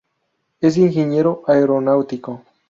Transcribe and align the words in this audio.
Es 0.61 0.77
ingeniero 0.77 1.43
aeronáutico. 1.45 2.41